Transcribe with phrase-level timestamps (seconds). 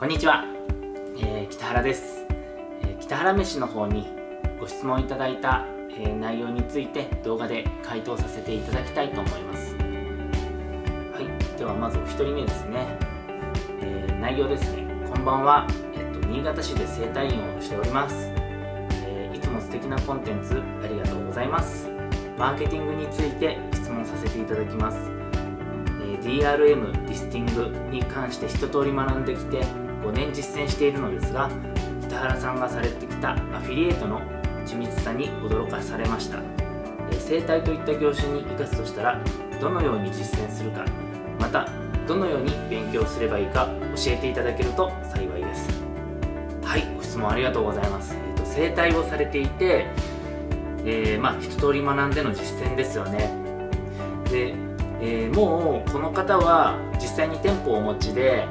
[0.00, 0.46] こんにちは、
[1.18, 2.24] えー、北原です、
[2.80, 4.08] えー、北原飯の方に
[4.58, 9.74] ご質問いただいた、えー、内容について動画で回答させていただきたいと思います。
[9.76, 11.58] はい。
[11.58, 12.96] ではまずお一人目ですね、
[13.82, 14.86] え内容ですね。
[15.12, 18.32] こんばんは、えっと、新潟市で整体院をしております、
[19.04, 21.90] えいつも素敵なコンテンツありがとうございます。
[22.38, 25.10] マーケティングについて質問させていただきます。
[26.22, 31.50] DRM、リスティングに関して一通り学んできて5年実践しているのですが
[32.02, 34.20] 北原さんがされてきたアフィリエイトの
[34.66, 36.40] 緻密さに驚かされました。
[37.18, 39.20] 生態といった業種に生かすとしたら
[39.60, 40.84] どのように実践するか
[41.38, 41.68] また
[42.06, 45.68] どのように勉強すればいいか教えていただけると幸いです。
[46.64, 49.86] はいご質問ありがとうございます、えーと、生態をされていて、
[50.84, 53.30] えー、まあ一通り学んでの実践ですよね。
[54.30, 54.54] で、
[55.00, 58.46] えー、もうこの方は実際に店舗をお持ちで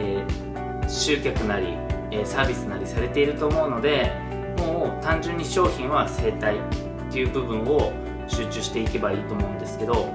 [0.00, 1.76] えー、集客なり、
[2.10, 4.10] えサービスなりされていると思うので
[4.58, 7.92] もう単純に商品は生態っていう部分を
[8.26, 10.08] 集中していけばいいと思うんですけど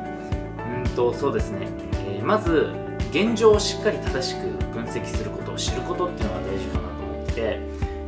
[0.83, 1.67] うんとそうですね、
[2.09, 2.73] え、まず
[3.11, 7.59] 現状をしっかり正しく分析することを知ることっていうのが大事かなと思ってて、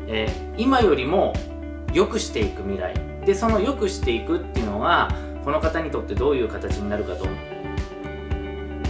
[0.08, 1.34] え、今よりも
[1.94, 2.94] 良くしていく未来。
[3.26, 5.10] でその良くしていくっていうのが
[5.44, 7.26] この方にとってどういう形になるかと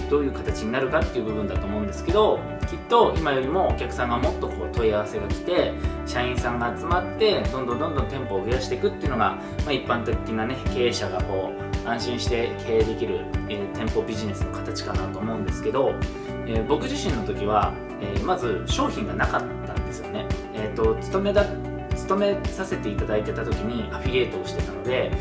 [0.10, 5.74] どういう形になるかっていう部分だと思うんですけどきっと今よりもお客さんがもっとこう問い合わせが来て
[6.06, 9.36] 社員さんが集まってどんどんどんどん店舗を増やしていくっていうのが、
[9.66, 11.52] まあ、一般的なね経営者がこ
[11.86, 15.94] う安心して経営できる、えー、店舗ビジネスの形かなと思うんですけど、
[16.46, 20.26] えー、僕自身の時は、えー、まず商品がなかったんですよね。
[20.54, 21.46] えーと、勤めだ
[21.96, 25.12] 勤めさせていただいてた時にアフィリエイトをしてたので、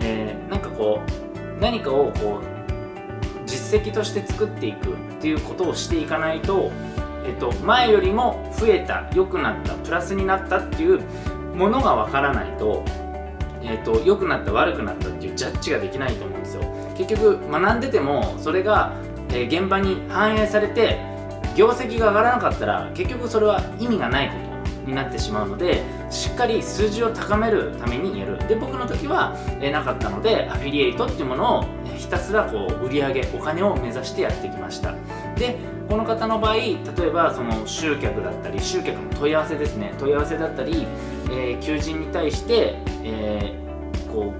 [0.00, 2.61] え、なんかこう何かをこう
[3.52, 6.72] 実績として作っていくっていうことをしていかないと、
[7.26, 11.00] えっと、前よりも増えた良くなったプラスになったっていう
[11.54, 12.82] ものがわからないと,、
[13.62, 16.62] えっと良くなった悪くなったっていうジャッジができないと思うんですよ。
[16.96, 18.92] 結局学んでてもそれが、
[19.34, 20.98] え現場に反映されて
[21.56, 24.34] 業績が上がらなかったら結局それは意味がないこ
[24.84, 25.82] とになってしまうので
[26.12, 28.38] しっかり数字を高めるためにやる。
[28.46, 31.64] で僕の時は、えなかったのでアフィリエイトっていうものを
[31.96, 34.94] ひたすらこう売り上げお金を目指してやってきました。
[35.36, 35.56] で
[35.88, 36.74] この方の場合例
[37.06, 39.94] えばその集客だったり集客の問い合わせですね。
[39.98, 40.86] 問い合わせだったり、
[41.30, 44.34] えー、求人に対して、えー、こ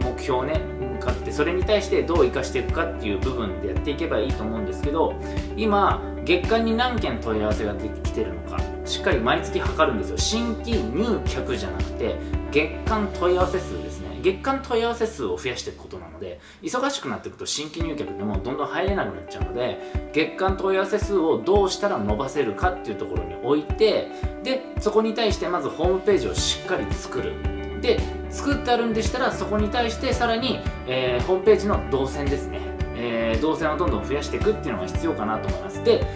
[0.00, 5.14] う目標をね向かってそれに対してどう生かしていくかっていう部分でやっていけばいいと思うんですけど
[5.56, 8.71] 今月間に何件問い合わせができてるのか。
[8.92, 10.18] しっかり毎月測るんですよ。
[10.18, 12.14] 新規入客じゃなくて
[12.50, 14.20] 月間問い合わせ数ですね。
[14.22, 19.78] 月間問い合わせ数を増やしていくことなので忙しくなっていくと新規入客でもどんどん入れなくなっちゃうので
[20.12, 24.08] 月間問い合わせ数をどうしたら伸ばせるかっていうところに置いて
[24.44, 27.32] でそこに対してまずホームページをしっかり作る。
[27.80, 27.98] で
[28.30, 32.60] 作ってあるんでしたらそこに対してさらに、えー、ホームページの動線ですね、
[32.94, 35.82] えー、動線をどんどん増やしていくっていうのが必要かなと思います。
[35.82, 36.06] で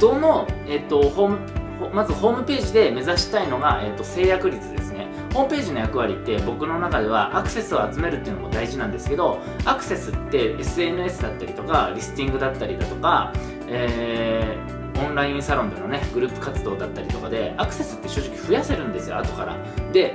[0.00, 5.06] どの、えーと、ホームまずホームページで目指したいのが、えーと制約率ですね。
[5.32, 13.32] ホームページの役割って僕の中ではアクセスを集めるっていうのも大事なんですけどアクセスって SNS だったりとかリスティングだったりだとか、
[13.66, 19.56] えー、オンラインサロンでのねグループ活動だったりとかでアクセスって正直増やせるんですよ後から。
[19.92, 20.14] で、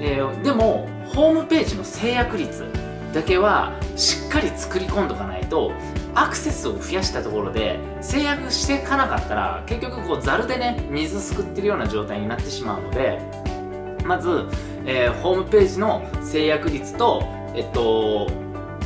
[0.00, 2.64] えー、でもホームページの制約率
[3.12, 5.72] だけはしっかり作り込んどかないと
[6.14, 13.20] アクセスを増やしたところで制約していかなかったら結局こうザルでね水すくってるような状態になってしまうので
[14.04, 14.46] まず、
[14.86, 18.28] えー、ホームページの制約率と、えっと、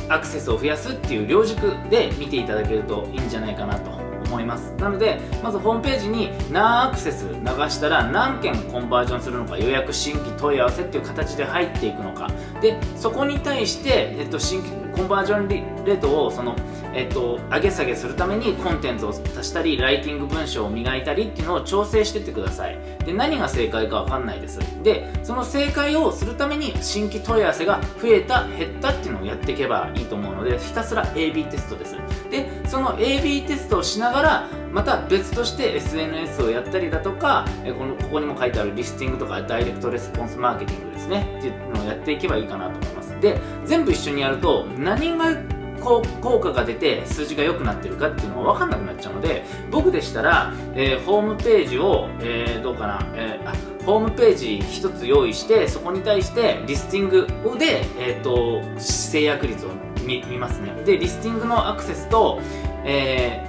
[0.07, 3.91] アクセスを増やすっていう両軸で見ていただけるといいんじゃないかなと
[4.29, 4.73] 思います。
[4.77, 7.35] なのでまずホームページに何アクセス流
[7.69, 12.29] したら何件コンバージョンするのか予約新規問い合わせっていう形で入っていくのか。
[12.61, 16.55] でそこに対して、えっと、新規コンバージョンレートをその
[16.93, 22.79] えっと、上げ下げするためにコンテンツを足したりライティング文章を磨いたりっていうのを調整してってください。
[23.05, 24.59] で何が正解か分かんないです。
[24.83, 31.95] でその正解をするために新規問い合わせが増えた減ったっていうのをやっていけばいいと思うのでひたすら AB テストです。
[32.31, 37.45] でその AB テストをしながらまた別として SNS をやったりだとか
[37.77, 41.35] このここにも書いてあるリスティングとかダイレクトレスポンスマーケティングですね。
[41.37, 42.98] っていうのをやっていけばいいかなと思います。
[43.21, 45.35] で全部一緒にやると何が
[45.79, 46.01] 効
[46.39, 53.53] 果が出て数字が良くなってるかっていうのが分かんなくなっちゃうので僕でしたら、えー、ホームページを、えー、どうかな、えー、あ
[53.85, 57.27] ホームページ1つ用意してそこに対してリスティング
[57.57, 59.69] で、えーと、制約率を
[60.05, 60.73] 見ますね。
[60.85, 62.39] でリスティングのアクセスと、
[62.83, 63.45] え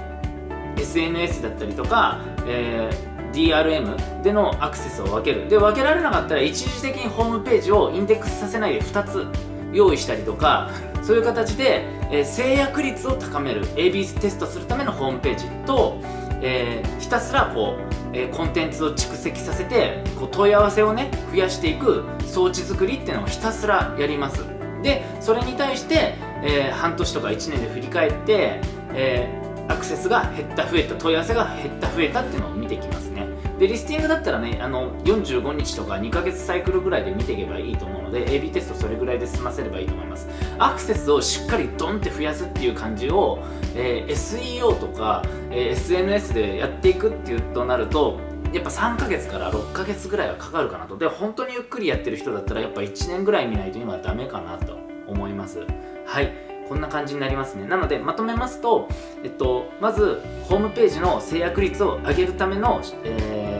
[0.77, 5.47] SNS だったりとか、えー、DRM でのアクセスを分ける。
[5.49, 9.27] で分けられなかったら一時的にホームページをインデックスさせないで2つ
[9.73, 10.69] 用意したりとか
[11.01, 15.99] そういう形で、えー、制約率を高める AB テストするためのホームページと、
[16.41, 17.77] えー、ひたすらこ
[18.13, 24.45] う、えー、コンテンツを蓄積させてこう問い合わせをね増やしていく装置作りっていうのをひたすらやります。
[24.83, 28.59] でそれに対して、え半年とか1年で振り返って、
[28.95, 29.29] え
[29.67, 33.27] アクセスが減った増えた問い合わせが減った増えたっていうのを見ていきますね。
[33.61, 40.27] でリスティングだったらねあの45日とか2ヶ月サイクルぐらいで見ていけばいいと思うので AB テストそれぐらいで済ませればいいと思います。
[40.57, 43.37] アクセスをしっかりドンって増やすっていう感じを、
[43.75, 45.21] えー、SEO とか、
[45.51, 48.19] えー、SNS でやっていくっていうとなると
[48.51, 50.97] やっぱ3ヶ月から6ヶ月ぐらいはかかるかなと。
[50.97, 54.75] で本当にゆっくりやってる人だったらやっぱ1年ぐらい見ないと今はダメかなと
[55.05, 55.59] 思います。
[56.07, 56.51] はい。
[56.71, 57.67] こんな感じになりますね。
[57.67, 58.87] なのでまとめますと、
[59.25, 63.50] えっと、まずホームページの制約率を上げるための、えー、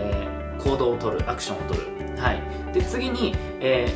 [0.63, 1.87] 行動を取るアクションを取る、
[2.17, 2.41] はい、
[2.73, 3.87] で次に、え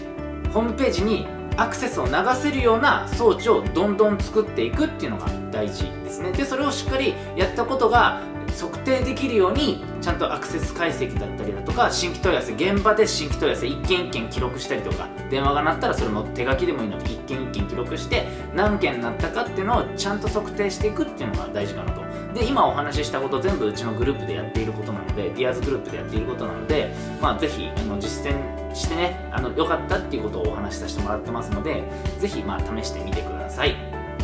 [0.44, 1.28] ー、ホームページに
[1.58, 6.32] アクセスを流せるような装置をどんどん作っていくっていうのが大事ですね。
[6.34, 8.22] でそれをしっかりやったことが
[8.60, 22.05] 測定できるようにちゃんとアクセス解析だったりだとか新規問い合わせ現場で新規問い合わせ一件一件記録したりとか電話が鳴ったらそれも手書きでもいいので一件一件記録して何件鳴ったかっていうのをちゃんと測定していくっていうのが大事かなと
[22.36, 31.84] で今お話ししたこと全部うちのグループでやっていることなのでディアーズグループでやっていることなのでまあぜひあの実践してねあの良かったっていうことをお話しさせてもらってますので
[32.20, 33.76] ぜひまあ試してみてください。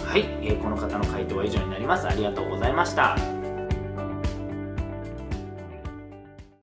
[0.05, 2.05] はい、えー、この方の回答は以上になります。
[2.05, 3.40] ありがとうございました。